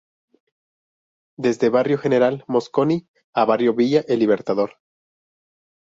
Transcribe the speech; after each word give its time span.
Desde 1.37 1.69
barrio 1.69 1.99
General 1.99 2.43
Mosconi 2.47 3.07
a 3.35 3.45
barrio 3.45 3.75
Villa 3.75 4.03
El 4.07 4.17
Libertador. 4.17 4.79